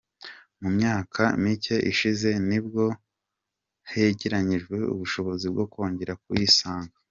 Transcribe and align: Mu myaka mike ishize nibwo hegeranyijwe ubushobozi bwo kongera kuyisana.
Mu 0.61 0.69
myaka 0.77 1.21
mike 1.43 1.75
ishize 1.91 2.29
nibwo 2.49 2.83
hegeranyijwe 3.91 4.77
ubushobozi 4.93 5.45
bwo 5.53 5.65
kongera 5.73 6.13
kuyisana. 6.23 6.91